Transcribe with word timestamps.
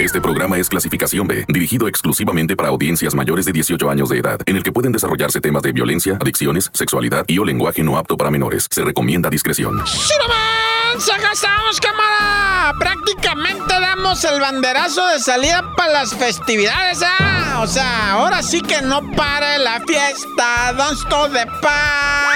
Este 0.00 0.18
programa 0.18 0.56
es 0.56 0.70
clasificación 0.70 1.26
B, 1.26 1.44
dirigido 1.46 1.86
exclusivamente 1.86 2.56
para 2.56 2.70
audiencias 2.70 3.14
mayores 3.14 3.44
de 3.44 3.52
18 3.52 3.90
años 3.90 4.08
de 4.08 4.16
edad, 4.16 4.40
en 4.46 4.56
el 4.56 4.62
que 4.62 4.72
pueden 4.72 4.92
desarrollarse 4.92 5.42
temas 5.42 5.62
de 5.62 5.72
violencia, 5.72 6.16
adicciones, 6.18 6.70
sexualidad 6.72 7.26
y 7.28 7.38
o 7.38 7.44
lenguaje 7.44 7.82
no 7.82 7.98
apto 7.98 8.16
para 8.16 8.30
menores. 8.30 8.66
Se 8.70 8.82
recomienda 8.82 9.28
discreción. 9.28 9.78
¡Acá 9.78 11.32
estamos, 11.34 11.78
cámara! 11.80 12.74
Prácticamente 12.78 13.68
damos 13.68 14.24
el 14.24 14.40
banderazo 14.40 15.06
de 15.08 15.20
salida 15.20 15.70
para 15.76 15.92
las 15.92 16.14
festividades, 16.14 17.02
¿ah? 17.04 17.60
O 17.62 17.66
sea, 17.66 18.12
ahora 18.12 18.42
sí 18.42 18.62
que 18.62 18.80
no 18.80 19.02
pare 19.12 19.58
la 19.58 19.82
fiesta. 19.86 20.72
Don't 20.78 20.98
stop 20.98 21.30
the 21.32 21.46
party. 21.60 22.29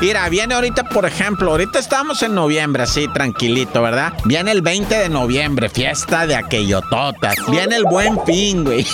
Mira, 0.00 0.28
viene 0.28 0.54
ahorita, 0.54 0.84
por 0.84 1.06
ejemplo, 1.06 1.50
ahorita 1.50 1.78
estamos 1.78 2.22
en 2.22 2.34
noviembre, 2.34 2.82
así, 2.82 3.08
tranquilito, 3.08 3.82
¿verdad? 3.82 4.12
Viene 4.24 4.52
el 4.52 4.62
20 4.62 4.94
de 4.94 5.08
noviembre, 5.08 5.68
fiesta 5.68 6.26
de 6.26 6.34
aquellototas. 6.34 7.36
Viene 7.48 7.76
el 7.76 7.84
buen 7.84 8.18
fin, 8.24 8.64
güey. 8.64 8.86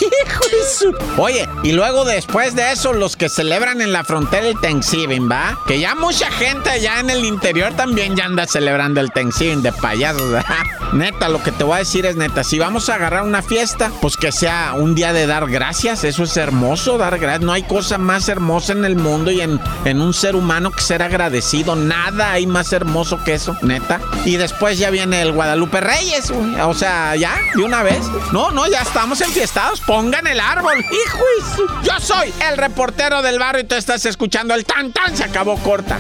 Oye, 1.17 1.49
y 1.63 1.73
luego 1.73 2.05
después 2.05 2.55
de 2.55 2.73
eso, 2.73 2.93
los 2.93 3.17
que 3.17 3.29
celebran 3.29 3.81
en 3.81 3.93
la 3.93 4.05
frontera 4.05 4.47
el 4.47 4.59
Thanksgiving, 4.61 5.31
¿va? 5.31 5.59
Que 5.67 5.81
ya 5.81 5.95
mucha 5.95 6.31
gente 6.31 6.71
allá 6.71 7.01
en 7.01 7.11
el 7.11 7.25
interior 7.25 7.73
también 7.75 8.17
ya 8.17 8.27
anda 8.27 8.47
celebrando 8.47 9.01
el 9.01 9.11
Thanksgiving 9.11 9.63
de 9.63 9.73
payasos. 9.73 10.45
neta, 10.93 11.29
lo 11.29 11.43
que 11.43 11.53
te 11.53 11.65
voy 11.65 11.77
a 11.77 11.79
decir 11.79 12.07
es 12.07 12.17
neta, 12.17 12.45
si 12.45 12.59
vamos 12.59 12.89
a 12.89 12.95
agarrar 12.95 13.23
una 13.23 13.43
fiesta, 13.43 13.91
pues 14.01 14.17
que 14.17 14.33
sea 14.33 14.75
un 14.75 14.95
día 14.95 15.13
de 15.13 15.27
dar 15.27 15.49
gracias. 15.49 16.05
Eso 16.05 16.25
es 16.25 16.37
hermoso, 16.37 16.99
dar 16.99 17.19
gracias. 17.19 17.43
No 17.43 17.53
hay 17.53 17.63
cosa 17.63 17.99
más 17.99 18.29
hermosa 18.29 18.73
en 18.73 18.85
el 18.85 18.97
mundo 18.97 19.31
y 19.31 19.41
en, 19.41 19.61
en 19.85 20.01
un 20.01 20.13
ser 20.15 20.37
humano 20.37 20.68
que 20.71 20.83
ser 20.83 21.03
agradecido. 21.03 21.77
Nada 21.77 22.33
hay 22.33 22.47
más 22.47 22.73
hermoso 22.73 23.23
que 23.25 23.35
eso, 23.35 23.57
neta. 23.63 24.01
Y 24.25 24.37
después 24.37 24.79
ya 24.79 24.91
viene 24.91 25.23
el 25.23 25.33
Guadalupe 25.33 25.81
Reyes, 25.81 26.31
O 26.31 26.75
sea, 26.75 27.17
ya, 27.17 27.39
de 27.55 27.63
una 27.63 27.83
vez. 27.83 28.07
No, 28.33 28.51
no, 28.51 28.67
ya 28.67 28.83
estamos 28.83 29.21
enfiestados. 29.21 29.81
Pongan 29.81 30.27
el 30.27 30.41
árbol. 30.41 30.79
Hijo, 30.79 31.69
yo 31.83 32.01
soy 32.01 32.33
el 32.51 32.57
reportero 32.57 33.23
del 33.23 33.39
barrio 33.39 33.63
y 33.63 33.67
tú 33.67 33.75
estás 33.75 34.05
escuchando 34.07 34.55
el 34.55 34.65
tan 34.65 34.93
tan. 34.93 35.17
Se 35.17 35.25
acabó 35.25 35.57
corta. 35.59 35.99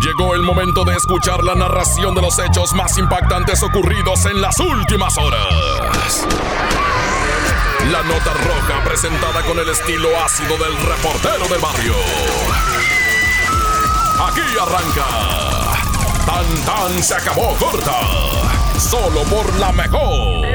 Llegó 0.00 0.34
el 0.34 0.42
momento 0.42 0.84
de 0.84 0.94
escuchar 0.94 1.42
la 1.42 1.54
narración 1.56 2.14
de 2.14 2.22
los 2.22 2.38
hechos 2.38 2.72
más 2.72 2.96
impactantes 2.98 3.62
ocurridos 3.62 4.26
en 4.26 4.40
las 4.40 4.58
últimas 4.60 5.18
horas. 5.18 6.24
La 7.90 8.02
nota 8.02 8.32
roja 8.34 8.84
presentada 8.84 9.42
con 9.42 9.58
el 9.58 9.68
estilo 9.70 10.08
ácido 10.22 10.56
del 10.58 10.76
reportero 10.76 11.48
del 11.48 11.60
barrio. 11.60 11.94
Aquí 14.20 14.42
arranca. 14.60 15.06
Tan 16.26 16.64
tan 16.64 17.02
se 17.02 17.14
acabó 17.14 17.54
corta. 17.56 18.67
Solo 18.78 19.22
por 19.24 19.58
la 19.58 19.72
mejor. 19.72 20.46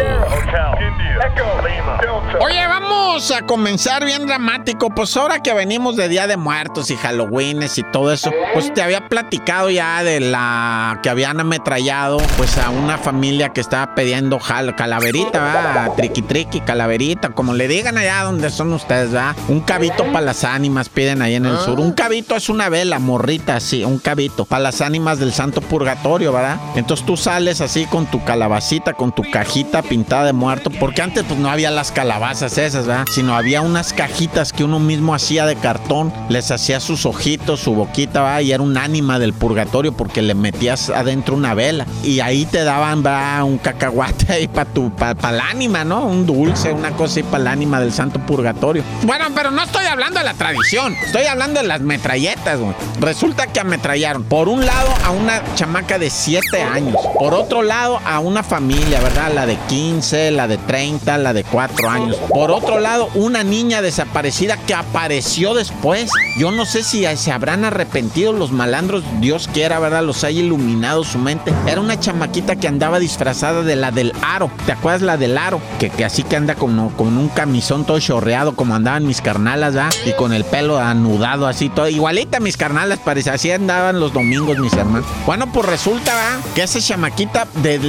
Oye, 2.40 2.68
vamos 2.68 3.32
a 3.32 3.42
comenzar 3.42 4.06
bien 4.06 4.26
dramático. 4.26 4.90
Pues 4.90 5.16
ahora 5.18 5.40
que 5.40 5.54
venimos 5.54 5.96
de 5.98 6.08
Día 6.08 6.26
de 6.26 6.38
Muertos 6.38 6.90
y 6.90 6.96
Halloweenes 6.96 7.78
y 7.78 7.84
todo 7.84 8.12
eso, 8.12 8.32
pues 8.54 8.74
te 8.74 8.82
había 8.82 9.08
platicado 9.08 9.70
ya 9.70 10.04
de 10.04 10.20
la 10.20 11.00
que 11.04 11.10
habían 11.10 11.40
ametrallado 11.40 12.18
pues 12.38 12.58
a 12.58 12.70
una 12.70 12.98
familia 12.98 13.50
que 13.50 13.62
estaba 13.62 13.94
pidiendo 13.94 14.40
calaverita, 14.40 15.44
¿verdad? 15.44 15.92
Triqui 15.96 16.22
triqui, 16.22 16.62
calaverita, 16.62 17.30
como 17.30 17.54
le 17.54 17.68
digan 17.68 17.98
allá 17.98 18.24
donde 18.24 18.50
son 18.50 18.74
ustedes, 18.74 19.12
¿verdad? 19.12 19.36
Un 19.50 19.62
cabito 19.62 20.06
para 20.06 20.22
las 20.22 20.44
ánimas 20.44 20.90
piden 20.90 21.22
ahí 21.22 21.36
en 21.36 21.46
el 21.46 21.58
sur. 21.60 21.80
Un 21.80 21.92
cabito 21.92 22.36
es 22.36 22.50
una 22.50 22.70
vela, 22.70 23.00
morrita, 23.00 23.60
sí, 23.60 23.84
un 23.84 24.00
cabito 24.00 24.46
para 24.46 24.64
las 24.64 24.82
ánimas 24.82 25.20
del 25.20 25.34
Santo 25.34 25.62
Purgatorio, 25.62 26.32
¿verdad? 26.32 26.58
Entonces 26.76 27.06
tú 27.06 27.18
sales 27.18 27.62
así 27.62 27.86
con 27.86 28.08
tu 28.14 28.24
calabacita, 28.24 28.94
con 28.94 29.12
tu 29.12 29.24
cajita 29.24 29.82
pintada 29.82 30.26
de 30.26 30.34
muerto, 30.34 30.70
porque 30.70 31.02
antes 31.02 31.24
pues 31.24 31.40
no 31.40 31.50
había 31.50 31.72
las 31.72 31.92
calabazas 31.92 32.60
esas, 32.60 32.86
¿verdad? 32.86 33.06
Sino 33.12 33.36
había 33.36 33.62
unas 33.62 33.92
cajitas 33.92 34.54
que 34.54 34.64
uno 34.64 34.78
mismo 34.80 35.16
hacía 35.16 35.48
de 35.48 35.56
cartón, 35.56 36.14
les 36.30 36.52
hacía 36.52 36.80
sus 36.80 37.08
ojitos, 37.08 37.62
su 37.62 37.74
boquita, 37.74 38.22
¿verdad? 38.22 38.42
Y 38.42 38.52
era 38.52 38.62
un 38.62 38.78
ánima 38.78 39.18
del 39.18 39.34
purgatorio 39.34 39.94
porque 39.94 40.22
le 40.22 40.36
metías 40.36 40.92
adentro 40.92 41.36
una 41.36 41.56
vela 41.56 41.88
y 42.04 42.20
ahí 42.20 42.46
te 42.46 42.64
daban, 42.64 43.02
¿verdad? 43.02 43.46
Un 43.46 43.58
cacahuate 43.58 44.32
ahí 44.32 44.48
para 44.48 44.70
tu, 44.70 44.92
para 44.92 45.32
la 45.32 45.48
ánima, 45.48 45.84
¿no? 45.84 46.06
Un 46.06 46.28
dulce, 46.28 46.72
una 46.72 46.92
cosa 46.92 47.20
ahí 47.20 47.24
para 47.24 47.42
el 47.42 47.48
ánima 47.48 47.80
del 47.80 47.94
santo 47.94 48.20
purgatorio. 48.20 48.84
Bueno, 49.02 49.26
pero 49.34 49.50
no 49.50 49.64
estoy 49.64 49.88
hablando 49.88 50.20
de 50.20 50.26
la 50.26 50.36
tradición, 50.36 50.94
estoy 51.04 51.26
hablando 51.26 51.62
de 51.62 51.68
las 51.68 51.82
metralletas, 51.82 52.60
güey. 52.60 52.76
Resulta 53.00 53.48
que 53.48 53.60
ametrallaron 53.60 54.24
por 54.24 54.50
un 54.50 54.64
lado 54.64 54.90
a 55.04 55.10
una 55.10 55.42
chamaca 55.56 55.98
de 55.98 56.12
7 56.12 56.62
años, 56.62 56.96
por 57.18 57.34
otro 57.34 57.64
lado 57.64 58.03
a 58.06 58.20
una 58.20 58.44
familia, 58.44 59.00
¿verdad? 59.00 59.32
La 59.34 59.46
de 59.46 59.58
15, 59.68 60.32
la 60.32 60.48
de 60.48 60.58
30, 60.58 61.18
la 61.18 61.34
de 61.34 61.44
4 61.44 61.90
años. 61.90 62.18
Por 62.30 62.52
otro 62.52 62.80
lado, 62.80 63.10
una 63.16 63.44
niña 63.44 63.82
desaparecida 63.82 64.58
que 64.58 64.74
apareció 64.74 65.54
después. 65.54 66.12
Yo 66.38 66.52
no 66.52 66.66
sé 66.66 66.84
si 66.84 67.06
se 67.16 67.32
habrán 67.32 67.66
arrepentido 67.66 68.34
los 68.34 68.52
malandros, 68.52 69.04
Dios 69.20 69.50
quiera, 69.52 69.80
¿verdad? 69.80 70.04
Los 70.04 70.24
haya 70.24 70.42
iluminado 70.42 71.04
su 71.04 71.18
mente. 71.18 71.54
Era 71.68 71.82
una 71.82 72.00
chamaquita 72.00 72.56
que 72.56 72.68
andaba 72.68 73.00
disfrazada 73.00 73.62
de 73.62 73.76
la 73.76 73.92
del 73.92 74.14
aro. 74.22 74.50
¿Te 74.66 74.72
acuerdas 74.72 75.02
la 75.02 75.18
del 75.18 75.38
aro? 75.38 75.62
Que, 75.80 75.90
que 75.90 76.06
así 76.06 76.24
que 76.24 76.36
anda 76.36 76.56
con, 76.56 76.90
con 76.90 77.18
un 77.18 77.30
camisón 77.30 77.86
todo 77.86 78.00
chorreado 78.00 78.56
como 78.56 78.76
andaban 78.76 79.06
mis 79.06 79.22
carnalas, 79.22 79.74
¿verdad? 79.74 79.94
Y 80.06 80.14
con 80.14 80.34
el 80.34 80.44
pelo 80.46 80.80
anudado 80.80 81.48
así 81.48 81.70
todo. 81.70 81.90
Igualita 81.90 82.40
mis 82.40 82.58
carnalas, 82.58 83.00
parecía. 83.00 83.34
Así 83.34 83.52
andaban 83.52 84.00
los 84.00 84.14
domingos 84.14 84.58
mis 84.58 84.74
hermanos. 84.74 85.08
Bueno, 85.26 85.52
pues 85.52 85.66
resulta 85.66 86.14
que 86.56 86.64
esa 86.64 86.80
chamaquita 86.80 87.48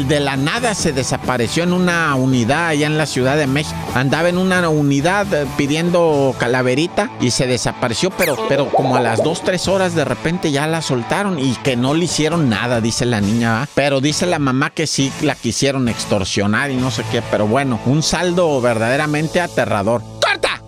de, 0.08 0.20
la 0.20 0.36
nada 0.36 0.74
se 0.74 0.92
desapareció 0.92 1.62
en 1.64 1.72
una 1.72 2.14
unidad 2.14 2.68
allá 2.68 2.86
en 2.86 2.98
la 2.98 3.06
Ciudad 3.06 3.36
de 3.36 3.46
México. 3.46 3.76
Andaba 3.94 4.28
en 4.28 4.38
una 4.38 4.68
unidad 4.68 5.32
eh, 5.32 5.46
pidiendo 5.56 6.34
calaverita 6.38 7.10
y 7.20 7.30
se 7.30 7.46
desapareció, 7.46 8.10
pero, 8.10 8.36
pero 8.48 8.68
como 8.70 8.96
a 8.96 9.00
las 9.00 9.22
dos, 9.22 9.42
tres 9.42 9.68
horas 9.68 9.94
de 9.94 10.04
repente 10.04 10.50
ya 10.50 10.66
la 10.66 10.82
soltaron 10.82 11.38
y 11.38 11.54
que 11.56 11.76
no 11.76 11.94
le 11.94 12.04
hicieron 12.04 12.48
nada, 12.48 12.80
dice 12.80 13.04
la 13.04 13.20
niña. 13.20 13.68
Pero 13.74 14.00
dice 14.00 14.26
la 14.26 14.38
mamá 14.38 14.70
que 14.70 14.86
sí 14.86 15.12
la 15.22 15.34
quisieron 15.34 15.88
extorsionar 15.88 16.70
y 16.70 16.76
no 16.76 16.90
sé 16.90 17.04
qué, 17.10 17.22
pero 17.30 17.46
bueno, 17.46 17.80
un 17.86 18.02
saldo 18.02 18.60
verdaderamente 18.60 19.40
aterrador. 19.40 20.02
¡Corta! 20.20 20.62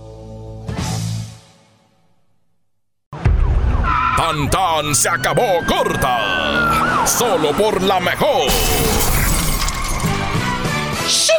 Tan 4.17 4.51
tan 4.51 4.95
se 4.95 5.09
acabó 5.09 5.47
corta. 5.67 7.05
Solo 7.07 7.53
por 7.53 7.83
la 7.83 8.01
mejor. 8.01 8.51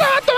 Shut 0.00 0.28
up! 0.28 0.37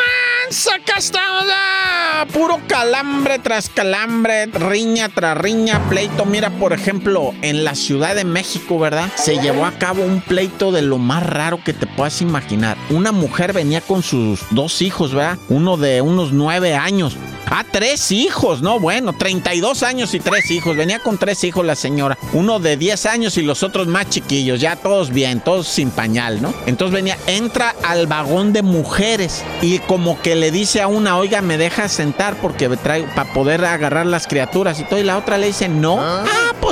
Está 0.51 2.27
puro 2.33 2.61
calambre 2.67 3.39
tras 3.39 3.69
calambre, 3.69 4.47
riña 4.47 5.09
tras 5.09 5.39
riña, 5.39 5.81
pleito. 5.89 6.25
Mira, 6.25 6.51
por 6.51 6.73
ejemplo, 6.73 7.33
en 7.41 7.63
la 7.63 7.77
Ciudad 7.77 8.17
de 8.17 8.25
México, 8.25 8.79
¿verdad? 8.79 9.09
Se 9.15 9.39
llevó 9.39 9.65
a 9.65 9.73
cabo 9.73 10.03
un 10.03 10.21
pleito 10.21 10.73
de 10.73 10.83
lo 10.83 10.99
más 10.99 11.25
raro 11.25 11.63
que 11.65 11.73
te 11.73 11.87
puedas 11.87 12.21
imaginar. 12.21 12.77
Una 12.91 13.13
mujer 13.13 13.53
venía 13.53 13.81
con 13.81 14.03
sus 14.03 14.41
dos 14.51 14.83
hijos, 14.83 15.15
¿verdad? 15.15 15.39
Uno 15.49 15.77
de 15.77 16.01
unos 16.01 16.33
nueve 16.33 16.75
años. 16.75 17.17
Ah, 17.53 17.65
tres 17.69 18.13
hijos, 18.13 18.63
no, 18.63 18.79
bueno, 18.79 19.13
32 19.13 19.83
años 19.83 20.15
y 20.15 20.21
tres 20.21 20.49
hijos. 20.53 20.77
Venía 20.77 21.01
con 21.01 21.19
tres 21.19 21.43
hijos 21.43 21.67
la 21.67 21.75
señora. 21.75 22.17
Uno 22.33 22.61
de 22.61 22.77
10 22.77 23.07
años 23.07 23.37
y 23.39 23.43
los 23.43 23.65
otros 23.65 23.89
más 23.89 24.09
chiquillos, 24.09 24.61
ya 24.61 24.77
todos 24.77 25.11
bien, 25.11 25.41
todos 25.41 25.67
sin 25.67 25.91
pañal, 25.91 26.41
¿no? 26.41 26.55
Entonces 26.67 26.95
venía, 26.95 27.19
entra 27.27 27.75
al 27.83 28.07
vagón 28.07 28.53
de 28.53 28.63
mujeres 28.63 29.43
y 29.63 29.81
como 29.81 30.23
que 30.23 30.37
le 30.41 30.51
dice 30.51 30.81
a 30.81 30.89
una, 30.89 31.17
oiga, 31.17 31.43
me 31.43 31.59
deja 31.59 31.89
sentar 31.89 32.37
porque 32.37 32.69
traigo 32.77 33.07
para 33.15 33.33
poder 33.33 33.65
agarrar 33.65 34.07
las 34.07 34.27
criaturas 34.27 34.81
y 34.81 34.85
todo. 34.85 34.99
Y 34.99 35.05
la 35.05 35.19
otra 35.19 35.39
le 35.39 35.47
dice, 35.47 35.69
no. 35.69 35.99
Ah, 36.01 36.25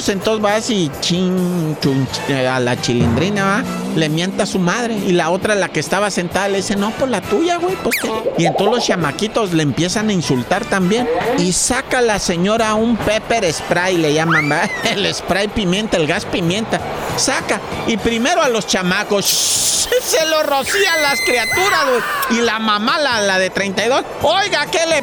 entonces 0.06 0.44
va 0.44 0.54
así, 0.54 0.90
chin, 1.00 1.76
chun, 1.80 2.06
a 2.48 2.60
la 2.60 2.80
chilindrina, 2.80 3.44
va 3.44 3.64
le 3.98 4.08
mienta 4.08 4.44
a 4.44 4.46
su 4.46 4.58
madre. 4.58 4.94
Y 4.94 5.12
la 5.12 5.30
otra, 5.30 5.54
la 5.54 5.68
que 5.68 5.80
estaba 5.80 6.10
sentada, 6.10 6.48
le 6.48 6.58
dice, 6.58 6.76
no, 6.76 6.90
pues 6.92 7.10
la 7.10 7.20
tuya, 7.20 7.56
güey, 7.56 7.74
pues. 7.76 7.96
Y 8.38 8.46
entonces 8.46 8.76
los 8.76 8.86
chamaquitos 8.86 9.52
le 9.52 9.62
empiezan 9.62 10.08
a 10.08 10.12
insultar 10.12 10.64
también. 10.64 11.08
Y 11.38 11.52
saca 11.52 12.00
la 12.00 12.18
señora 12.18 12.74
un 12.74 12.96
pepper 12.96 13.52
spray, 13.52 13.98
le 13.98 14.14
llaman, 14.14 14.48
¿verdad? 14.48 14.70
El 14.84 15.12
spray 15.12 15.48
pimienta, 15.48 15.96
el 15.96 16.06
gas 16.06 16.24
pimienta. 16.24 16.80
Saca. 17.16 17.60
Y 17.86 17.96
primero 17.96 18.42
a 18.42 18.48
los 18.48 18.66
chamacos, 18.66 19.26
se 19.26 20.26
lo 20.26 20.42
rocía 20.44 20.94
a 20.94 20.98
las 20.98 21.20
criaturas, 21.26 21.80
güey. 21.88 22.38
Y 22.38 22.42
la 22.42 22.58
mamá, 22.58 22.98
la, 22.98 23.20
la 23.20 23.38
de 23.38 23.50
32, 23.50 24.04
oiga, 24.22 24.66
¿qué 24.66 24.86
le... 24.86 25.02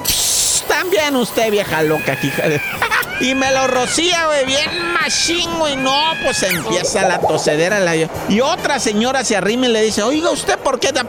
también 0.68 1.16
usted, 1.16 1.52
vieja 1.52 1.84
loca, 1.84 2.18
hija 2.22 2.48
de... 2.48 2.62
Y 3.20 3.34
me 3.34 3.52
lo 3.52 3.68
rocía, 3.68 4.26
güey, 4.28 4.46
bien 4.46 4.94
machín, 4.94 5.50
güey. 5.58 5.76
No, 5.78 6.14
pues 6.24 6.44
empieza 6.44 7.08
la 7.08 7.20
tosedera. 7.20 7.80
La... 7.80 7.96
Y 7.96 8.42
otra 8.42 8.80
señora 8.80 9.24
se 9.24 9.36
arrima 9.36 9.68
y 9.68 9.72
le 9.72 9.82
dice, 9.82 10.04
oiga, 10.04 10.32
¿usted 10.32 10.58
por 10.60 10.80
qué 10.80 10.92
da... 10.92 11.06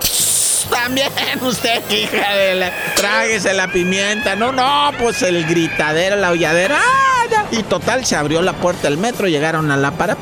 también 0.71 1.11
usted, 1.43 1.83
hija 1.91 2.35
de 2.35 2.55
la... 2.55 2.73
Tráguese 2.95 3.53
la 3.55 3.69
pimienta. 3.69 4.37
No, 4.37 4.53
no, 4.53 4.93
pues 4.99 5.23
el 5.23 5.45
gritadero, 5.47 6.17
la 6.17 6.31
holladera. 6.31 6.81
Y 7.51 7.63
total, 7.63 8.05
se 8.05 8.17
abrió 8.17 8.43
la 8.43 8.55
puerta 8.55 8.89
del 8.89 8.99
metro, 8.99 9.29
llegaron 9.29 9.71
a 9.71 9.77
la 9.77 9.93
para. 9.93 10.17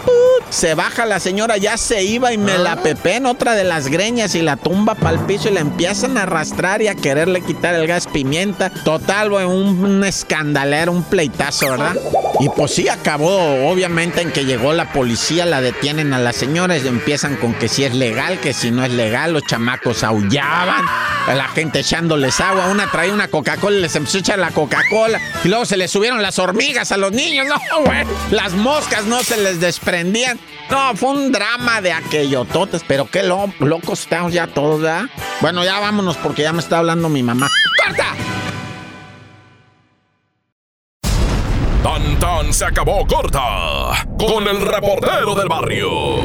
Se 0.51 0.75
baja 0.75 1.07
la 1.07 1.21
señora, 1.21 1.57
ya 1.57 1.77
se 1.77 2.05
iba 2.05 2.33
y 2.33 2.39
me 2.39 2.59
la 2.59 2.77
pepé 2.77 3.17
en 3.17 3.27
otra 3.27 3.55
de 3.55 3.65
las 3.65 3.89
greñas 3.89 4.35
y 4.35 4.43
la 4.43 4.57
tumba 4.57 4.95
para 4.95 5.19
el 5.19 5.25
piso 5.27 5.49
y 5.49 5.53
la 5.53 5.61
empiezan 5.61 6.17
a 6.17 6.23
arrastrar 6.23 6.81
y 6.83 6.89
a 6.89 6.95
quererle 6.95 7.41
quitar 7.41 7.75
el 7.75 7.87
gas 7.87 8.07
pimienta. 8.07 8.71
Total, 8.71 9.33
un, 9.33 9.85
un 9.85 10.05
escandalero, 10.05 10.93
un 10.93 11.03
pleitazo, 11.03 11.71
¿verdad? 11.71 11.97
Y 12.41 12.49
pues 12.49 12.75
sí, 12.75 12.89
acabó 12.89 13.69
obviamente 13.71 14.21
en 14.21 14.33
que 14.33 14.45
llegó 14.45 14.73
la 14.73 14.93
policía, 14.93 15.47
la 15.47 15.61
detienen 15.61 16.13
a 16.13 16.19
la 16.19 16.33
señora 16.33 16.77
y 16.77 16.87
empiezan 16.87 17.37
con 17.37 17.55
que 17.55 17.69
si 17.69 17.85
es 17.85 17.95
legal, 17.95 18.41
que 18.41 18.53
si 18.53 18.71
no 18.71 18.85
es 18.85 18.91
legal, 18.91 19.33
los 19.33 19.45
chamacos 19.45 20.03
aullaban, 20.03 20.85
la 21.29 21.49
gente 21.49 21.81
echándoles 21.81 22.41
agua, 22.41 22.67
una 22.67 22.91
traía 22.91 23.13
una 23.13 23.29
Coca-Cola 23.29 23.79
les 23.79 23.95
empezó 23.95 24.19
a 24.19 24.21
echar 24.21 24.39
la 24.39 24.51
Coca-Cola 24.51 25.21
y 25.45 25.49
luego 25.49 25.65
se 25.65 25.77
les 25.77 25.91
subieron 25.91 26.23
las 26.23 26.39
hormigas 26.39 26.91
a 26.91 26.97
los 26.97 27.13
niños, 27.13 27.47
no, 27.71 27.85
güey, 27.85 28.05
las 28.31 28.53
moscas 28.53 29.05
no 29.05 29.23
se 29.23 29.37
les 29.37 29.61
desprendían. 29.61 30.39
No, 30.71 30.97
fue 30.97 31.11
un 31.11 31.31
drama 31.31 31.81
de 31.83 31.93
aquello, 31.93 32.47
totes, 32.47 32.83
pero 32.87 33.09
qué 33.09 33.23
locos 33.23 34.01
estamos 34.01 34.33
ya 34.33 34.47
todos, 34.47 34.81
¿verdad? 34.81 35.05
Bueno, 35.41 35.63
ya 35.63 35.79
vámonos 35.79 36.17
porque 36.17 36.43
ya 36.43 36.53
me 36.53 36.61
está 36.61 36.79
hablando 36.79 37.09
mi 37.09 37.23
mamá. 37.23 37.49
¡Corta! 37.85 38.24
Se 42.55 42.65
acabó 42.65 43.05
corta 43.05 44.07
con 44.17 44.47
el 44.47 44.61
reportero 44.61 45.35
del 45.35 45.49
barrio. 45.49 46.21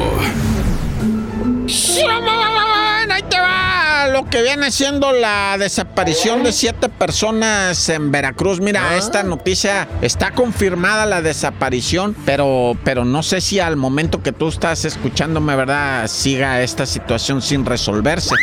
Ahí 3.10 3.22
te 3.28 3.40
va 3.40 4.06
lo 4.12 4.26
que 4.26 4.40
viene 4.40 4.70
siendo 4.70 5.10
la 5.10 5.56
desaparición 5.58 6.44
de 6.44 6.52
siete 6.52 6.88
personas 6.88 7.88
en 7.88 8.12
Veracruz. 8.12 8.60
Mira, 8.60 8.96
esta 8.96 9.24
noticia 9.24 9.88
está 10.02 10.30
confirmada 10.30 11.04
la 11.04 11.20
desaparición, 11.20 12.14
pero, 12.24 12.76
pero 12.84 13.04
no 13.04 13.24
sé 13.24 13.40
si 13.40 13.58
al 13.58 13.74
momento 13.74 14.22
que 14.22 14.30
tú 14.30 14.46
estás 14.46 14.84
escuchándome, 14.84 15.56
¿verdad? 15.56 16.06
Siga 16.06 16.62
esta 16.62 16.86
situación 16.86 17.42
sin 17.42 17.66
resolverse. 17.66 18.36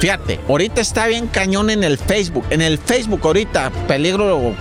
Fíjate, 0.00 0.40
ahorita 0.48 0.80
está 0.80 1.06
bien 1.08 1.26
cañón 1.26 1.68
en 1.68 1.84
el 1.84 1.98
Facebook. 1.98 2.46
En 2.48 2.62
el 2.62 2.78
Facebook 2.78 3.20
ahorita, 3.22 3.70
peligro, 3.86 4.54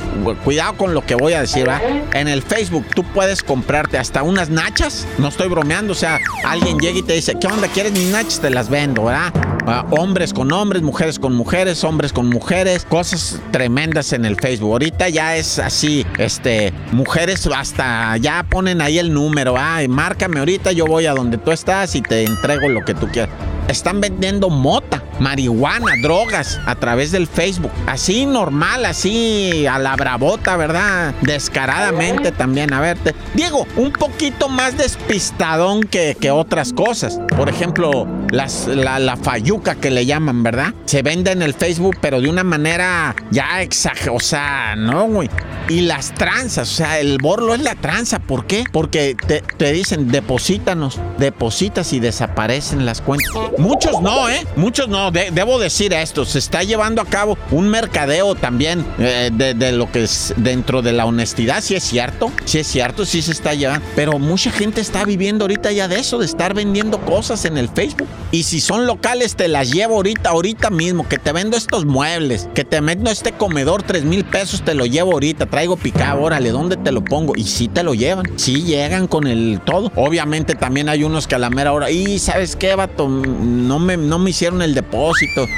cuidado 0.43 0.75
con 0.75 0.93
lo 0.93 1.05
que 1.05 1.15
voy 1.15 1.31
a 1.31 1.39
decir, 1.39 1.65
¿va? 1.65 1.81
En 2.13 2.27
el 2.27 2.43
Facebook 2.43 2.85
tú 2.93 3.05
puedes 3.13 3.41
comprarte 3.41 3.97
hasta 3.97 4.21
unas 4.21 4.49
nachas. 4.49 5.07
No 5.17 5.29
estoy 5.29 5.47
bromeando, 5.47 5.93
o 5.93 5.95
sea, 5.95 6.19
alguien 6.43 6.77
llega 6.79 6.99
y 6.99 7.03
te 7.03 7.13
dice, 7.13 7.35
¿qué 7.39 7.47
onda? 7.47 7.69
¿Quieres 7.69 7.93
mis 7.93 8.11
nachas? 8.11 8.41
Te 8.41 8.49
las 8.49 8.69
vendo, 8.69 9.05
¿verdad? 9.05 9.33
Uh, 9.65 10.01
hombres 10.01 10.33
con 10.33 10.51
hombres, 10.51 10.81
mujeres 10.81 11.17
con 11.17 11.33
mujeres, 11.33 11.85
hombres 11.85 12.11
con 12.11 12.27
mujeres, 12.27 12.83
cosas 12.83 13.39
tremendas 13.51 14.11
en 14.11 14.25
el 14.25 14.35
Facebook. 14.35 14.73
Ahorita 14.73 15.07
ya 15.07 15.37
es 15.37 15.57
así, 15.57 16.05
este, 16.17 16.73
mujeres 16.91 17.47
hasta 17.47 18.17
ya 18.17 18.43
ponen 18.43 18.81
ahí 18.81 18.99
el 18.99 19.13
número, 19.13 19.55
ah, 19.57 19.79
márcame 19.87 20.39
ahorita, 20.39 20.73
yo 20.73 20.85
voy 20.85 21.05
a 21.05 21.13
donde 21.13 21.37
tú 21.37 21.51
estás 21.51 21.95
y 21.95 22.01
te 22.01 22.25
entrego 22.25 22.67
lo 22.67 22.83
que 22.83 22.93
tú 22.93 23.07
quieras. 23.07 23.33
Están 23.69 24.01
vendiendo 24.01 24.49
mota, 24.49 25.03
marihuana, 25.19 25.93
drogas 26.01 26.59
a 26.65 26.75
través 26.75 27.11
del 27.11 27.27
Facebook. 27.27 27.71
Así 27.87 28.25
normal, 28.25 28.85
así 28.85 29.65
a 29.67 29.79
la 29.79 29.95
bravota, 29.95 30.57
¿verdad? 30.57 31.13
Descaradamente 31.21 32.31
también. 32.31 32.73
A 32.73 32.81
verte. 32.81 33.15
Diego, 33.33 33.65
un 33.77 33.91
poquito 33.91 34.49
más 34.49 34.77
despistadón 34.77 35.81
que, 35.81 36.17
que 36.19 36.31
otras 36.31 36.73
cosas. 36.73 37.19
Por 37.35 37.49
ejemplo, 37.49 38.07
las, 38.31 38.67
la, 38.67 38.99
la 38.99 39.17
fayuca 39.17 39.75
que 39.75 39.89
le 39.89 40.05
llaman, 40.05 40.43
¿verdad? 40.43 40.73
Se 40.85 41.01
vende 41.01 41.31
en 41.31 41.41
el 41.41 41.53
Facebook, 41.53 41.97
pero 42.01 42.21
de 42.21 42.29
una 42.29 42.43
manera 42.43 43.15
ya 43.31 43.61
exagerada. 43.61 44.11
O 44.11 44.19
sea, 44.19 44.75
no, 44.75 45.05
güey. 45.05 45.29
Y 45.67 45.81
las 45.81 46.13
tranzas, 46.15 46.71
o 46.71 46.75
sea, 46.75 46.99
el 46.99 47.17
borlo 47.21 47.53
es 47.53 47.61
la 47.61 47.75
tranza. 47.75 48.19
¿Por 48.19 48.45
qué? 48.45 48.63
Porque 48.71 49.15
te, 49.27 49.41
te 49.41 49.71
dicen, 49.71 50.11
deposítanos, 50.11 50.99
depositas 51.17 51.93
y 51.93 51.99
desaparecen 51.99 52.85
las 52.85 53.01
cuentas. 53.01 53.31
Muchos 53.57 54.01
no, 54.01 54.29
¿eh? 54.29 54.45
Muchos 54.55 54.87
no. 54.87 55.08
De, 55.11 55.31
debo 55.31 55.59
decir 55.59 55.93
esto. 55.93 56.25
Se 56.25 56.39
está 56.39 56.63
llevando 56.63 57.01
a 57.01 57.05
cabo 57.05 57.37
un 57.51 57.69
mercadeo 57.69 58.35
también 58.35 58.85
eh, 58.99 59.29
de, 59.33 59.71
lo 59.71 59.91
que 59.91 60.03
es 60.03 60.33
dentro 60.37 60.81
de 60.81 60.93
la 60.93 61.05
honestidad. 61.05 61.61
Sí 61.61 61.75
es 61.75 61.83
cierto. 61.83 62.31
Sí 62.45 62.59
es 62.59 62.67
cierto. 62.67 63.05
Sí 63.05 63.21
se 63.21 63.31
está 63.31 63.53
llevando. 63.53 63.85
Pero 63.95 64.19
mucha 64.19 64.51
gente 64.51 64.81
está 64.81 65.05
viviendo 65.05 65.45
ahorita 65.45 65.71
ya 65.71 65.87
de 65.87 65.99
eso, 65.99 66.19
de 66.19 66.25
estar 66.25 66.53
vendiendo 66.53 66.99
cosas 67.01 67.45
en 67.45 67.57
el 67.57 67.69
Facebook. 67.69 68.07
Y 68.31 68.43
si 68.43 68.61
son 68.61 68.85
locales, 68.85 69.35
te 69.35 69.47
las 69.47 69.71
llevo 69.71 69.95
ahorita, 69.95 70.29
ahorita 70.29 70.69
mismo. 70.69 71.07
Que 71.07 71.17
te 71.17 71.31
vendo 71.31 71.57
estos 71.57 71.85
muebles. 71.85 72.47
Que 72.53 72.63
te 72.63 72.79
vendo 72.81 73.09
este 73.09 73.31
comedor, 73.31 73.83
tres 73.83 74.03
mil 74.03 74.25
pesos, 74.25 74.63
te 74.63 74.73
lo 74.73 74.85
llevo 74.85 75.13
ahorita. 75.13 75.45
Traigo 75.47 75.77
picado, 75.77 76.21
órale, 76.21 76.51
¿dónde 76.51 76.77
te 76.77 76.91
lo 76.91 77.03
pongo? 77.03 77.33
Y 77.35 77.43
sí 77.43 77.67
te 77.67 77.83
lo 77.83 77.93
llevan. 77.93 78.25
Sí 78.37 78.63
llegan 78.63 79.07
con 79.07 79.27
el 79.27 79.61
todo. 79.65 79.91
Obviamente 79.95 80.55
también 80.55 80.89
hay 80.89 81.03
unos 81.03 81.27
que 81.27 81.35
a 81.35 81.39
la 81.39 81.49
mera 81.49 81.73
hora. 81.73 81.89
Y 81.89 82.19
¿sabes 82.19 82.55
qué, 82.55 82.75
vato? 82.75 83.07
no 83.07 83.79
me, 83.79 83.97
no 83.97 84.19
me 84.19 84.29
hicieron 84.31 84.61
el 84.61 84.73
depósito. 84.73 84.98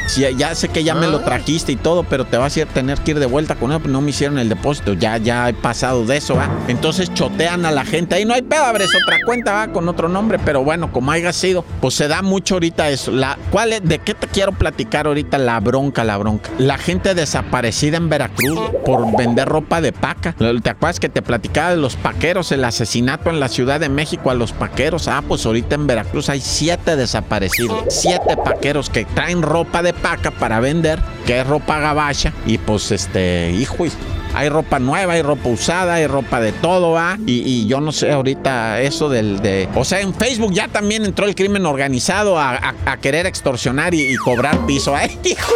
Si, 0.08 0.22
ya 0.38 0.56
sé 0.56 0.70
que 0.70 0.84
ya 0.84 0.96
me 0.96 1.08
lo 1.08 1.22
trajiste 1.22 1.72
y 1.72 1.76
todo, 1.76 2.04
pero 2.04 2.26
te 2.26 2.38
vas 2.38 2.58
a 2.58 2.66
tener 2.66 3.00
que 3.00 3.12
ir 3.12 3.20
de 3.20 3.26
vuelta 3.26 3.56
con 3.56 3.72
él, 3.72 3.80
pues 3.80 3.92
no 3.92 4.02
me 4.02 4.12
hicieron 4.12 4.38
el 4.40 4.50
depósito. 4.50 4.94
Ya, 4.94 5.18
ya 5.18 5.50
he 5.50 5.54
pasado 5.54 6.06
de 6.06 6.18
eso, 6.18 6.36
¿va? 6.36 6.50
Entonces 6.68 7.14
chotean 7.14 7.66
a 7.66 7.72
la 7.72 7.86
gente. 7.86 8.16
Ahí 8.16 8.26
no 8.26 8.34
hay 8.34 8.42
pedo, 8.42 8.64
abres 8.64 8.90
otra 9.04 9.18
cuenta, 9.26 9.54
¿va? 9.54 9.68
Con 9.70 9.88
otro 9.90 10.10
nombre, 10.10 10.40
pero 10.44 10.64
bueno, 10.64 10.92
como 10.92 11.12
haya 11.12 11.34
sido, 11.34 11.64
pues 11.82 11.96
se 11.96 12.08
da 12.08 12.22
mucho 12.22 12.56
ahorita 12.56 12.90
eso. 12.90 13.12
La, 13.12 13.38
¿cuál 13.50 13.74
es, 13.74 13.84
¿De 13.84 14.00
qué 14.00 14.14
te 14.14 14.28
quiero 14.28 14.52
platicar 14.52 15.08
ahorita? 15.08 15.38
La 15.38 15.60
bronca, 15.60 16.04
la 16.04 16.18
bronca. 16.18 16.50
La 16.58 16.78
gente 16.78 17.16
desaparecida 17.16 17.98
en 17.98 18.10
Veracruz 18.10 18.60
por 18.86 19.16
vender 19.18 19.48
ropa 19.48 19.82
de 19.82 19.92
paca. 19.92 20.36
¿Te 20.38 20.70
acuerdas 20.70 21.00
que 21.00 21.10
te 21.10 21.22
platicaba 21.22 21.72
de 21.72 21.78
los 21.78 21.96
paqueros, 21.96 22.52
el 22.52 22.64
asesinato 22.64 23.30
en 23.30 23.40
la 23.40 23.48
Ciudad 23.48 23.80
de 23.80 23.90
México 23.90 24.30
a 24.30 24.34
los 24.34 24.52
paqueros? 24.52 25.08
Ah, 25.08 25.24
pues 25.28 25.46
ahorita 25.46 25.76
en 25.76 25.88
Veracruz 25.88 26.30
hay 26.30 26.42
siete 26.42 26.96
desaparecidos 26.96 27.42
siete 27.90 28.38
paqueros 28.38 28.90
que 28.90 29.06
traen 29.22 29.44
ropa 29.44 29.84
de 29.84 29.94
paca 29.94 30.32
para 30.32 30.60
vender, 30.60 31.00
que 31.28 31.40
es 31.40 31.46
ropa 31.46 31.80
gabacha, 31.80 32.34
y 32.48 32.58
pues 32.58 32.90
este, 32.90 33.52
hijo, 33.52 33.86
hay 34.34 34.50
ropa 34.50 34.80
nueva, 34.80 35.14
hay 35.14 35.22
ropa 35.22 35.48
usada, 35.48 35.94
hay 35.96 36.08
ropa 36.08 36.40
de 36.40 36.52
todo, 36.54 36.94
¿va? 36.94 37.20
Y, 37.28 37.42
y, 37.42 37.68
yo 37.68 37.82
no 37.82 37.92
sé 37.92 38.12
ahorita 38.12 38.82
eso 38.82 39.10
del 39.10 39.40
de. 39.40 39.70
O 39.76 39.86
sea, 39.86 40.00
en 40.02 40.16
Facebook 40.16 40.54
ya 40.54 40.68
también 40.70 41.06
entró 41.06 41.28
el 41.28 41.36
crimen 41.36 41.68
organizado 41.68 42.40
a, 42.40 42.74
a, 42.84 42.98
querer 42.98 43.28
extorsionar 43.28 43.94
y, 43.94 44.12
y, 44.12 44.16
cobrar 44.16 44.66
piso. 44.66 44.96
¡Ay, 44.96 45.20
hijo! 45.24 45.54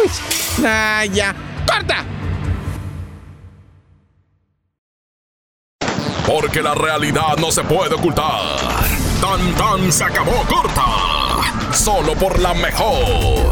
¡Ah, 0.64 1.04
ya! 1.12 1.34
¡Corta! 1.66 2.04
Porque 6.24 6.62
la 6.62 6.74
realidad 6.74 7.36
no 7.40 7.50
se 7.50 7.64
puede 7.64 7.96
ocultar. 7.96 9.05
Tan 9.20 9.54
tan 9.54 9.92
se 9.92 10.04
acabó 10.04 10.42
corta. 10.48 10.84
Solo 11.72 12.14
por 12.14 12.38
la 12.38 12.54
mejor. 12.54 13.50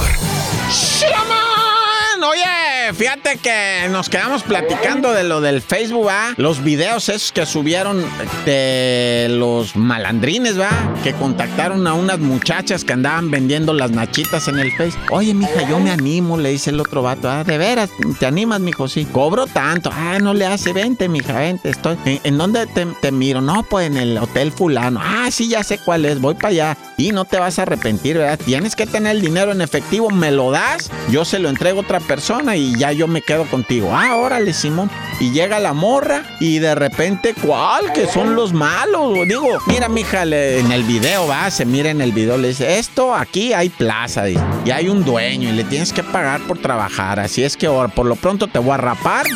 ¡Shaman! 0.71 2.25
Oye, 2.25 2.64
fíjate 2.93 3.39
que 3.39 3.89
nos 3.91 4.09
quedamos 4.09 4.43
platicando 4.43 5.13
de 5.13 5.25
lo 5.25 5.41
del 5.41 5.63
Facebook, 5.63 6.09
¿va? 6.09 6.35
Los 6.37 6.63
videos 6.63 7.09
esos 7.09 7.33
que 7.33 7.47
subieron 7.47 8.05
de 8.45 9.29
los 9.31 9.77
malandrines, 9.77 10.59
¿va? 10.59 10.71
Que 11.03 11.15
contactaron 11.15 11.87
a 11.87 11.95
unas 11.95 12.19
muchachas 12.19 12.85
que 12.85 12.93
andaban 12.93 13.31
vendiendo 13.31 13.73
las 13.73 13.91
nachitas 13.91 14.49
en 14.49 14.59
el 14.59 14.73
Facebook. 14.73 15.03
Oye, 15.11 15.33
mija, 15.35 15.69
yo 15.69 15.79
me 15.79 15.91
animo, 15.91 16.37
le 16.37 16.51
dice 16.51 16.71
el 16.71 16.81
otro 16.81 17.03
vato. 17.03 17.31
Ah, 17.31 17.45
de 17.45 17.57
veras, 17.57 17.91
¿te 18.19 18.27
animas, 18.27 18.61
mijo? 18.61 18.89
Sí. 18.89 19.07
Cobro 19.07 19.47
tanto. 19.47 19.91
Ah, 19.93 20.19
no 20.21 20.35
le 20.35 20.47
hace, 20.47 20.73
vente, 20.73 21.09
mija, 21.09 21.39
vente. 21.39 21.71
Estoy. 21.71 21.97
¿En, 22.05 22.21
en 22.25 22.39
dónde 22.39 22.67
te, 22.67 22.87
te, 23.01 23.13
miro? 23.13 23.41
No, 23.41 23.63
pues 23.63 23.87
en 23.87 23.97
el 23.97 24.19
Hotel 24.19 24.53
Fulano. 24.53 25.01
Ah, 25.03 25.29
sí, 25.31 25.49
ya 25.49 25.63
sé 25.63 25.79
cuál 25.79 26.05
es. 26.05 26.21
Voy 26.21 26.35
para 26.35 26.49
allá. 26.49 26.79
Y 26.97 27.13
no 27.13 27.25
te 27.25 27.39
vas 27.39 27.59
a 27.59 27.63
arrepentir, 27.63 28.19
¿verdad? 28.19 28.39
Tienes 28.45 28.77
que 28.77 28.87
tener 28.87 29.17
el 29.17 29.23
dinero 29.23 29.53
en 29.53 29.61
efectivo, 29.61 30.11
me 30.11 30.31
lo 30.31 30.51
das, 30.51 30.91
yo 31.11 31.25
se 31.25 31.39
lo 31.39 31.49
entrego 31.49 31.81
a 31.81 31.83
otra 31.83 32.01
persona 32.01 32.57
y 32.57 32.74
ya 32.79 32.93
yo 32.93 33.09
me 33.09 33.23
quedo 33.23 33.45
contigo. 33.47 33.91
Ah, 33.93 34.17
órale, 34.17 34.53
Simón. 34.53 34.91
Y 35.21 35.31
llega 35.31 35.59
la 35.61 35.73
morra 35.73 36.25
y 36.41 36.59
de 36.59 36.75
repente, 36.75 37.35
¿cuál? 37.35 37.93
Que 37.93 38.07
son 38.07 38.35
los 38.35 38.53
malos. 38.53 39.15
Digo, 39.27 39.59
mira, 39.67 39.89
mija, 39.89 40.25
le, 40.25 40.59
en 40.59 40.73
el 40.73 40.83
video, 40.85 41.27
va, 41.27 41.51
se 41.51 41.65
mira 41.65 41.91
en 41.91 42.01
el 42.01 42.13
video, 42.13 42.37
le 42.37 42.49
dice, 42.49 42.79
esto 42.79 43.15
aquí 43.15 43.53
hay 43.53 43.69
plaza, 43.69 44.25
dice, 44.25 44.43
y 44.65 44.71
hay 44.71 44.89
un 44.89 45.05
dueño 45.05 45.49
y 45.49 45.53
le 45.53 45.65
tienes 45.65 45.93
que 45.93 46.03
pagar 46.03 46.41
por 46.43 46.59
trabajar. 46.59 47.21
Así 47.21 47.45
es 47.45 47.57
que 47.57 47.67
ahora, 47.67 47.89
por 47.89 48.07
lo 48.07 48.17
pronto 48.17 48.47
te 48.49 48.59
voy 48.59 48.73
a 48.73 48.79
rapar. 48.79 49.27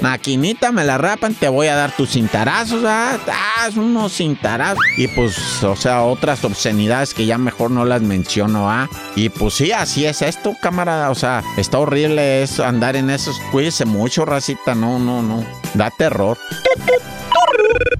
Maquinita, 0.00 0.72
me 0.72 0.84
la 0.84 0.98
rapan, 0.98 1.34
te 1.34 1.48
voy 1.48 1.68
a 1.68 1.74
dar 1.74 1.92
tus 1.96 2.10
cintarazos, 2.10 2.84
¿ah? 2.84 3.18
ah 3.28 3.68
unos 3.76 4.16
cintarazos. 4.16 4.84
Y 4.96 5.08
pues, 5.08 5.62
o 5.64 5.76
sea, 5.76 6.02
otras 6.02 6.44
obscenidades 6.44 7.14
que 7.14 7.26
ya 7.26 7.38
mejor 7.38 7.70
no 7.70 7.84
las 7.84 8.02
menciono, 8.02 8.70
¿ah? 8.70 8.88
Y 9.14 9.28
pues 9.28 9.54
sí, 9.54 9.72
así 9.72 10.06
es 10.06 10.22
esto, 10.22 10.54
camarada. 10.60 11.10
O 11.10 11.14
sea, 11.14 11.42
está 11.56 11.78
horrible 11.78 12.42
eso, 12.42 12.64
andar 12.64 12.96
en 12.96 13.10
esos. 13.10 13.40
Cuídese 13.50 13.84
mucho, 13.84 14.24
racita. 14.24 14.74
No, 14.74 14.98
no, 14.98 15.22
no. 15.22 15.44
Da 15.74 15.90
terror. 15.90 16.38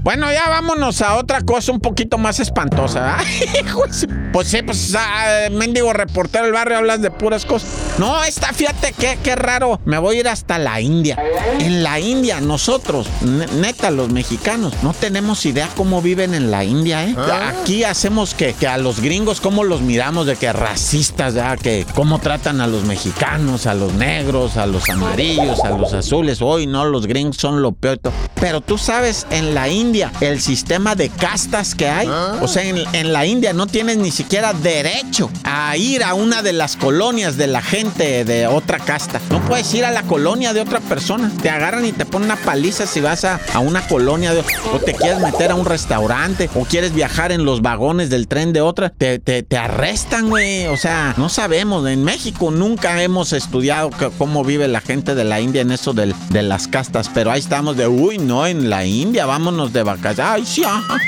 Bueno, 0.02 0.30
ya 0.30 0.48
vámonos 0.48 1.02
a 1.02 1.16
otra 1.16 1.40
cosa 1.40 1.72
un 1.72 1.80
poquito 1.80 2.18
más 2.18 2.38
espantosa. 2.40 3.18
Pues 4.36 4.48
sí, 4.48 4.60
pues, 4.60 4.94
ah, 4.94 5.48
mendigo 5.50 5.94
reportero 5.94 6.44
del 6.44 6.52
barrio, 6.52 6.76
hablas 6.76 7.00
de 7.00 7.10
puras 7.10 7.46
cosas. 7.46 7.70
No, 7.96 8.22
está, 8.22 8.52
fíjate 8.52 8.92
qué, 8.92 9.18
qué 9.24 9.34
raro. 9.34 9.80
Me 9.86 9.96
voy 9.96 10.16
a 10.16 10.20
ir 10.20 10.28
hasta 10.28 10.58
la 10.58 10.78
India. 10.78 11.16
En 11.58 11.82
la 11.82 11.98
India, 12.00 12.42
nosotros, 12.42 13.08
neta, 13.22 13.90
los 13.90 14.10
mexicanos, 14.10 14.74
no 14.82 14.92
tenemos 14.92 15.46
idea 15.46 15.70
cómo 15.74 16.02
viven 16.02 16.34
en 16.34 16.50
la 16.50 16.64
India, 16.64 17.06
¿eh? 17.06 17.14
¿Ah? 17.16 17.54
Aquí 17.62 17.84
hacemos 17.84 18.34
que, 18.34 18.52
que 18.52 18.66
a 18.66 18.76
los 18.76 19.00
gringos, 19.00 19.40
cómo 19.40 19.64
los 19.64 19.80
miramos, 19.80 20.26
de 20.26 20.36
que 20.36 20.52
racistas, 20.52 21.32
¿ya? 21.32 21.56
Que 21.56 21.86
cómo 21.94 22.18
tratan 22.18 22.60
a 22.60 22.66
los 22.66 22.84
mexicanos, 22.84 23.66
a 23.66 23.72
los 23.72 23.94
negros, 23.94 24.58
a 24.58 24.66
los 24.66 24.86
amarillos, 24.90 25.64
a 25.64 25.70
los 25.70 25.94
azules. 25.94 26.42
Hoy 26.42 26.66
no, 26.66 26.84
los 26.84 27.06
gringos 27.06 27.38
son 27.38 27.62
lo 27.62 27.72
peor. 27.72 28.00
Pero 28.38 28.60
tú 28.60 28.76
sabes, 28.76 29.26
en 29.30 29.54
la 29.54 29.70
India, 29.70 30.12
el 30.20 30.42
sistema 30.42 30.94
de 30.94 31.08
castas 31.08 31.74
que 31.74 31.88
hay, 31.88 32.06
¿Ah? 32.10 32.38
o 32.42 32.48
sea, 32.48 32.64
en, 32.64 32.84
en 32.92 33.14
la 33.14 33.24
India 33.24 33.54
no 33.54 33.66
tienes 33.66 33.96
ni 33.96 34.10
siquiera 34.10 34.25
derecho 34.28 35.30
a 35.44 35.76
ir 35.76 36.02
a 36.02 36.14
una 36.14 36.42
de 36.42 36.52
las 36.52 36.76
colonias 36.76 37.36
de 37.36 37.46
la 37.46 37.62
gente 37.62 38.24
de 38.24 38.46
otra 38.46 38.78
casta. 38.78 39.20
No 39.30 39.40
puedes 39.40 39.72
ir 39.72 39.84
a 39.84 39.90
la 39.90 40.02
colonia 40.02 40.52
de 40.52 40.60
otra 40.60 40.80
persona. 40.80 41.30
Te 41.42 41.48
agarran 41.48 41.84
y 41.86 41.92
te 41.92 42.04
ponen 42.04 42.26
una 42.26 42.36
paliza 42.36 42.86
si 42.86 43.00
vas 43.00 43.24
a, 43.24 43.40
a 43.54 43.60
una 43.60 43.86
colonia 43.86 44.34
de, 44.34 44.44
o 44.72 44.78
te 44.78 44.94
quieres 44.94 45.20
meter 45.20 45.52
a 45.52 45.54
un 45.54 45.64
restaurante 45.64 46.50
o 46.54 46.64
quieres 46.64 46.92
viajar 46.92 47.32
en 47.32 47.44
los 47.44 47.62
vagones 47.62 48.10
del 48.10 48.26
tren 48.26 48.52
de 48.52 48.60
otra. 48.60 48.90
Te, 48.90 49.18
te, 49.18 49.56
arrestan, 49.56 50.28
güey. 50.28 50.66
O 50.66 50.76
sea, 50.76 51.14
no 51.16 51.28
sabemos. 51.28 51.86
En 51.88 52.04
México 52.04 52.50
nunca 52.50 53.02
hemos 53.02 53.32
estudiado 53.32 53.90
cómo 54.18 54.44
vive 54.44 54.68
la 54.68 54.80
gente 54.80 55.14
de 55.14 55.24
la 55.24 55.40
India 55.40 55.62
en 55.62 55.70
eso 55.70 55.92
del, 55.92 56.14
de 56.30 56.42
las 56.42 56.68
castas. 56.68 57.10
Pero 57.14 57.30
ahí 57.30 57.40
estamos 57.40 57.76
de, 57.76 57.86
uy, 57.86 58.18
no, 58.18 58.46
en 58.46 58.68
la 58.68 58.84
India, 58.84 59.24
vámonos 59.24 59.72
de 59.72 59.82
vacaciones. 59.82 60.18
Ay, 60.18 60.46
sí, 60.46 60.62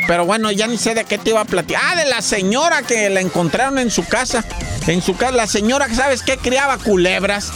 Pero 0.06 0.24
bueno, 0.24 0.50
ya 0.50 0.66
ni 0.66 0.78
sé 0.78 0.94
de 0.94 1.04
qué 1.04 1.18
te 1.18 1.30
iba 1.30 1.40
a 1.40 1.44
platicar. 1.44 1.82
Ah, 1.84 1.96
de 1.96 2.08
la 2.08 2.22
señora 2.22 2.82
que 2.82 3.07
la 3.10 3.20
encontraron 3.20 3.78
en 3.78 3.90
su 3.90 4.04
casa. 4.06 4.44
En 4.86 5.02
su 5.02 5.16
casa, 5.16 5.32
la 5.32 5.46
señora, 5.46 5.92
¿sabes 5.94 6.22
qué? 6.22 6.38
Criaba 6.38 6.78
culebras. 6.78 7.52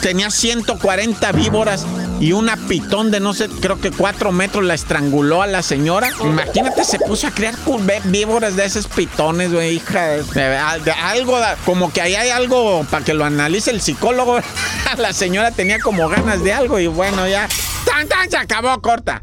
tenía 0.00 0.30
140 0.30 1.32
víboras 1.32 1.84
y 2.20 2.32
una 2.32 2.56
pitón 2.56 3.10
de 3.10 3.18
no 3.18 3.34
sé, 3.34 3.48
creo 3.48 3.80
que 3.80 3.90
4 3.90 4.30
metros 4.30 4.64
la 4.64 4.74
estranguló 4.74 5.42
a 5.42 5.46
la 5.46 5.62
señora. 5.62 6.10
Imagínate, 6.20 6.84
se 6.84 6.98
puso 6.98 7.26
a 7.26 7.30
criar 7.30 7.54
víboras 8.04 8.56
de 8.56 8.64
esos 8.64 8.86
pitones, 8.86 9.52
güey, 9.52 9.76
hija. 9.76 10.16
Algo, 11.02 11.38
como 11.64 11.92
que 11.92 12.02
ahí 12.02 12.14
hay 12.14 12.30
algo 12.30 12.84
para 12.90 13.04
que 13.04 13.14
lo 13.14 13.24
analice 13.24 13.70
el 13.70 13.80
psicólogo. 13.80 14.38
la 14.98 15.12
señora 15.12 15.50
tenía 15.50 15.78
como 15.80 16.08
ganas 16.08 16.44
de 16.44 16.52
algo 16.52 16.78
y 16.78 16.86
bueno, 16.86 17.26
ya. 17.26 17.48
¡Tan, 17.84 18.06
tan! 18.06 18.30
Se 18.30 18.36
acabó, 18.36 18.80
corta. 18.80 19.22